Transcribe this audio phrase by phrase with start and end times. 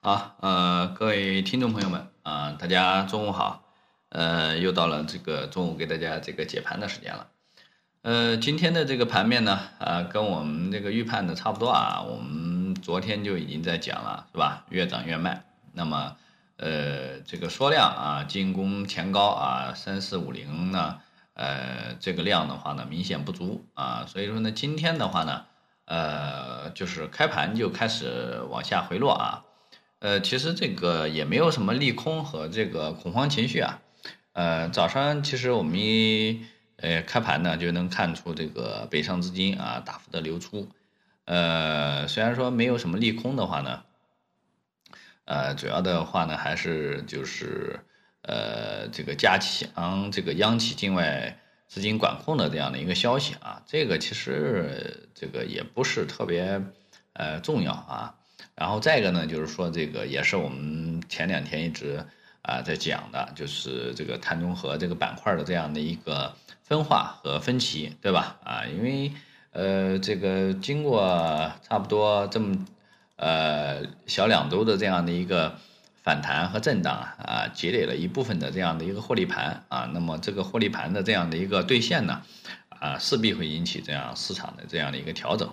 [0.00, 3.64] 好，呃，各位听众朋友们啊、大家中午好，
[4.10, 7.26] 呃，又到了这个中午给大家这个解盘的时间了。
[8.02, 12.00] 呃，今天的这个盘面呢，啊、跟我们这个预判的差不多啊。
[12.02, 14.64] 我们昨天就已经在讲了，是吧？
[14.68, 15.42] 越涨越卖。
[15.72, 16.16] 那么，
[16.58, 21.00] 呃，这个缩量啊，进攻前高啊，三四五零呢，
[21.34, 24.04] 呃，这个量的话呢，明显不足啊。
[24.06, 25.44] 所以说呢，今天的话呢，
[25.86, 29.42] 呃，就是开盘就开始往下回落啊。
[30.00, 33.80] 呃，其实这个也没有什么利空和这个恐慌情绪啊。
[34.32, 40.68] 呃，早上其实我们一呃开盘呢就能看出这个北上资金啊大幅的流出。
[41.24, 43.82] 呃，虽然说没有什么利空的话呢，
[45.24, 47.80] 呃，主要的话呢还是就是
[48.22, 51.36] 呃这个加强这个央企境外
[51.66, 56.62] 资金管控的这样的一个消息啊，这个其实这个也不是特别
[57.14, 58.14] 呃重要啊。
[58.54, 62.04] 然后再一个呢，就是说这个也是我们前两天一直
[62.42, 68.36] 啊在讲的，就是这个碳中和这个板块的这样的一个分化和分歧，对吧？
[68.44, 69.12] 啊，因为
[69.52, 72.66] 呃这个经过差不多这么
[73.16, 75.56] 呃小两周的这样的一个
[76.02, 82.22] 反弹和震荡啊，啊积累了一部分的这样的一个获利盘啊，那么这个获利盘的这样的一个兑现呢，
[82.68, 85.52] 啊势必会引起这样市场的这样的一个调整。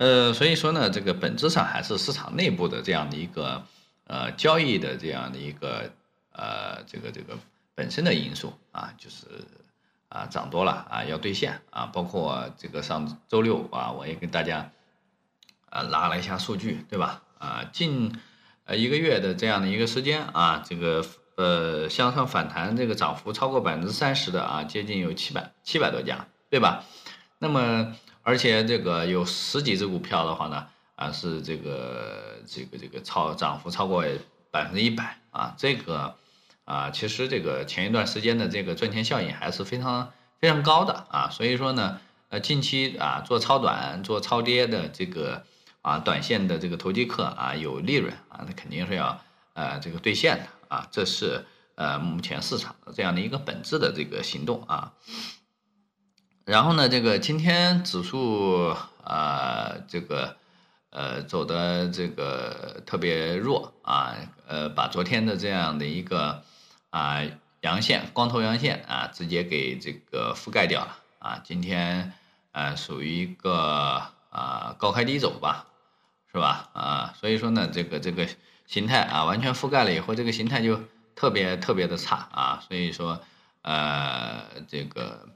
[0.00, 3.62] 呃，所以说呢，这个本质上还是市场内部的这样的一个
[4.06, 5.92] 呃交易的这样的一个
[6.32, 7.38] 呃这个这个
[7.74, 9.26] 本身的因素啊，就是
[10.08, 14.72] 啊涨多了啊要兑现啊，包括这个上周六啊，我也跟大家
[15.68, 17.22] 啊拉了一下数据，对吧？
[17.36, 18.18] 啊，近
[18.64, 21.04] 呃一个月的这样的一个时间啊，这个
[21.36, 26.86] 呃向上反弹这个涨幅超过百分之三十的啊，接近有七百七百多家，对吧？
[27.38, 27.94] 那么。
[28.30, 30.64] 而且这个有十几只股票的话呢，
[30.94, 34.04] 啊是这个这个这个超涨幅超过
[34.52, 36.14] 百分之一百啊，这个
[36.64, 41.98] 啊其实这个前一段时间的这个赚钱效应还是非常非常高的啊，所以说呢，
[42.28, 45.44] 呃近期啊做超短做超跌的这个
[45.82, 49.20] 啊短线的这个投机客啊有利润啊，那肯定是要
[49.54, 54.92] 呃这个兑现的啊，这是呃目前市场的这样的一个本质的这个行动啊。
[56.46, 58.74] 然后呢，这个今天指数
[59.04, 60.36] 啊，这个
[60.90, 64.16] 呃走的这个特别弱啊，
[64.48, 66.42] 呃把昨天的这样的一个
[66.88, 67.20] 啊
[67.60, 72.12] 阳线光头阳线啊直接给这个覆盖掉了啊，今天
[72.52, 75.66] 呃属于一个啊高开低走吧，
[76.32, 77.14] 是吧啊？
[77.20, 78.26] 所以说呢，这个这个
[78.66, 80.80] 形态啊完全覆盖了以后，这个形态就
[81.14, 83.20] 特别特别的差啊，所以说
[83.62, 85.28] 呃这个。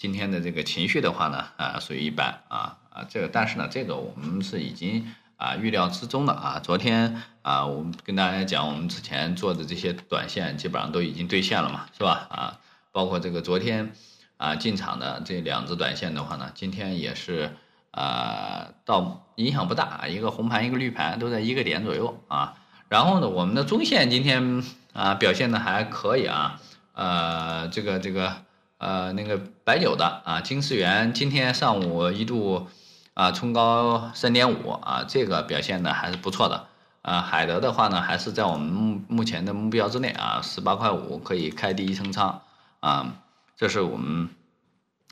[0.00, 5.06] 今天的这个情绪的话呢，啊，属于一般啊啊，这个但是呢，这个我们是已经
[5.36, 6.58] 啊预料之中的啊。
[6.58, 12.26] 昨天啊，我们跟大家讲，我们之前做的这些短线基本上都已经兑现了嘛，是吧？
[12.30, 12.58] 啊，
[12.92, 13.92] 包括这个昨天
[14.38, 17.54] 啊进场的这两只短线的话呢，今天也是
[17.90, 22.54] 啊到影响不大，一个红盘一个绿盘都在一个点左右啊。
[22.88, 26.58] 然后呢，我们的中线今天啊表现的还可以啊，
[26.94, 28.46] 呃，这个这个。
[28.80, 32.66] 呃，那个白酒的啊，金世元今天上午一度
[33.12, 36.66] 啊冲高三点五啊，这个表现的还是不错的
[37.02, 37.20] 啊。
[37.20, 42.40] 海德的话呢，还是在我们目目前的目标之内啊，十八块五可以开第一升仓
[42.80, 43.16] 啊，
[43.54, 44.30] 这是我们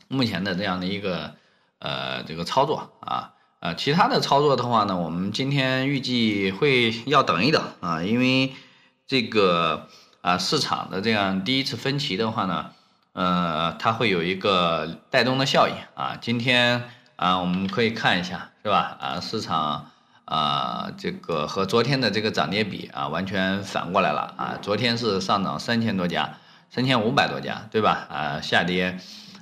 [0.09, 1.34] 目前的这样的一个
[1.78, 3.34] 呃这个操作啊。
[3.61, 8.55] 呃，其他的操作的话呢，我们今天预计会要等一等啊，因为
[9.07, 9.89] 这个
[10.23, 12.71] 啊市场的这样第一次分歧的话呢。
[13.19, 16.17] 呃，它会有一个带动的效应啊。
[16.21, 16.84] 今天
[17.17, 18.97] 啊，我们可以看一下，是吧？
[19.01, 19.91] 啊，市场
[20.25, 24.55] 啊，这个和昨天的这个涨跌比啊，完全反过来了啊。
[24.62, 26.39] 昨天是上涨三千多家，
[26.71, 28.07] 三千五百多家，对吧？
[28.09, 28.97] 啊，下跌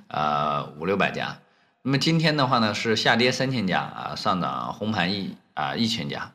[0.09, 1.37] 啊五六百家。
[1.83, 6.33] 那么今天的话呢，是下跌三千家啊，上涨红盘一啊一千家。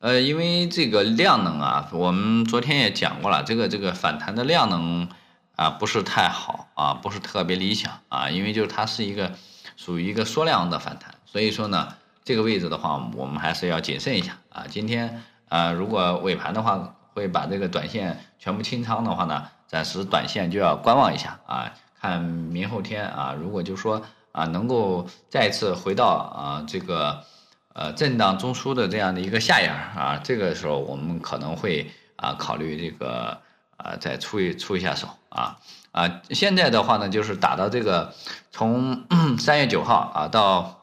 [0.00, 5.08] 呃，因为这个量能啊，我们昨天也讲过了，这个这个反弹的量能。
[5.56, 9.32] 啊，不是太好啊，不是特别理想啊，因为就是它是一个
[9.76, 11.94] 属于一个缩量的反弹，所以说呢，
[12.24, 14.66] 这个位置的话，我们还是要谨慎一下啊。
[14.68, 24.02] 今天啊，如果尾盘的话，会把这个短线全部清仓的话呢，暂时短线就要观望一下啊，看明后天啊，如果就说
[24.32, 27.24] 啊，能够再次回到啊这个
[27.72, 33.40] 呃震荡中枢的这样的一个下沿啊，这个时候我们可能会啊考虑这个。
[33.76, 35.58] 啊，再出一出一下手啊
[35.92, 36.22] 啊！
[36.30, 38.14] 现在的话呢，就是打到这个
[38.50, 39.04] 从
[39.38, 40.80] 三月九号啊到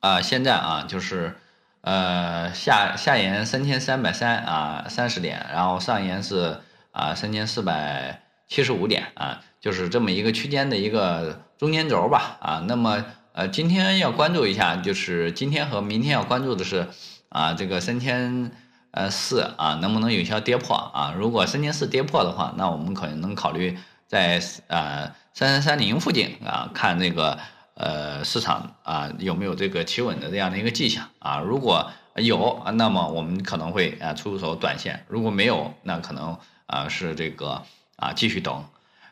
[0.00, 1.36] 啊现在啊，就是
[1.80, 6.60] 呃下下沿三千三百三啊三十点，然后上沿是
[6.92, 12.64] 啊三千四百七十五点啊，就是这么一个区间的一个中间轴吧啊。
[12.68, 16.88] 那么呃今天要关注一下，就是今天和明天要关注的是
[17.30, 18.52] 啊这个三千。
[18.96, 21.12] 呃，四啊，能不能有效跌破啊？
[21.18, 23.76] 如果三千四跌破的话，那我们可能考虑
[24.06, 27.36] 在呃三三三零附近啊，看那个
[27.74, 31.40] 呃市场啊有没有这个企稳的这样的一个迹象啊。
[31.40, 37.60] 如果有，那么我们可能会啊出手短线；如果没有，那可能啊是这个
[37.96, 38.64] 啊继续等。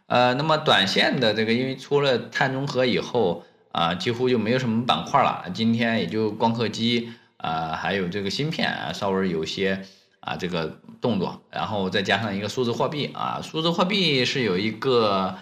[0.06, 7.10] 呃，那么短线的这个，因为出了碳中和以后啊，几乎就没有什么板块了，今天也就光刻机。
[7.42, 9.84] 啊，还有这个芯片啊，稍微有些
[10.20, 15.34] 啊这个动作，然后再加上一个数字货币啊，数字货币是有一个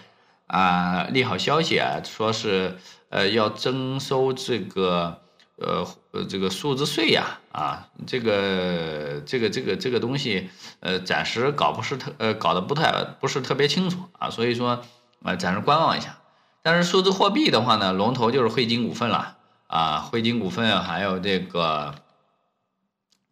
[0.47, 2.75] 啊利好消息啊，说是
[3.09, 5.21] 呃要征收这个
[5.57, 10.49] 呃呃这个数字税呀啊，这个这个这个这个东西
[10.79, 14.83] 呃暂时搞不是特呃搞得不太不是特别清楚啊，所以说
[15.23, 16.17] 啊暂时观望一下。
[16.63, 19.37] 但是数字货币的话呢，龙头就是汇金股份了。
[19.71, 21.95] 啊，汇金股份还有这个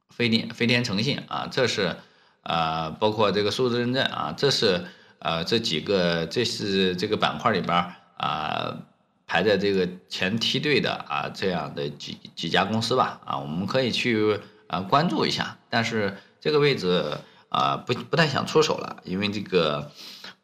[0.09, 1.97] 飞天飞天诚信啊，这是
[2.43, 4.85] 呃，包括这个数字认证啊，这是
[5.19, 8.77] 呃这几个，这是这个板块里边啊
[9.27, 17.17] 排在这个前梯队的啊这样的几几家公司吧啊，我们可以去啊关注一下，但是这个位置
[17.49, 19.91] 啊不不太想出手了，因为这个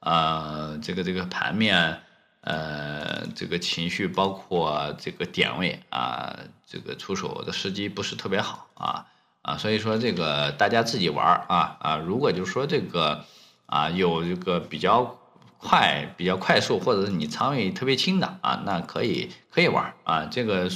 [0.01, 2.01] 呃这个这个盘面。
[2.45, 6.37] 呃，这个情绪包括这个点位啊，
[6.67, 9.07] 这个出手的时机不是特别好啊
[9.41, 13.25] 啊，所以说这个大家自己玩啊啊，如果就是说这个
[13.65, 15.17] 啊有这个比较
[15.57, 20.25] 快、比较快速，或者是你仓位特别轻的啊，那可以可以玩啊。
[20.25, 20.69] 这个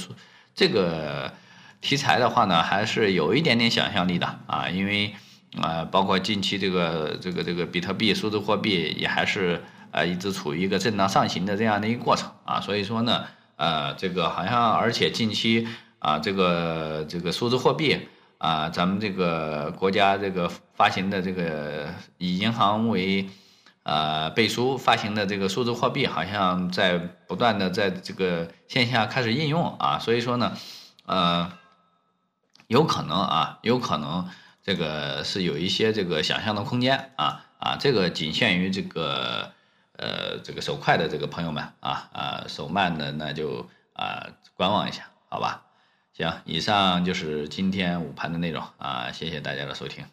[0.52, 1.32] 这个
[1.80, 5.14] 题材的话呢，还是有一点点想象力的啊，因为
[5.56, 9.62] 啊，包括近期这个这个这个比特币数字货币也还是。
[9.92, 13.24] 呃，一直处于一个震荡上行的这样的一个过程啊，所以说呢，
[13.56, 15.66] 呃，这个好像而且近期
[15.98, 18.06] 啊，这个这个数字货币
[18.38, 23.28] 啊，咱们这个国家这个发行的这个以银行为
[23.82, 26.96] 呃背书发行的这个数字货币，好像在
[27.26, 30.52] 不断的在这个线下开始应用啊，所以说呢，
[31.06, 31.50] 呃，
[32.68, 34.28] 有可能啊，有可能
[34.62, 39.52] 这个是有一些这个想象的空间啊啊，这个仅限于这个。
[40.00, 44.26] 呃，这个手快的这个朋友们啊啊，手慢的那就啊
[44.56, 45.62] 观望一下，好吧？
[46.14, 50.06] 行，以上就是今天午盘的内容啊，谢谢大家的收听。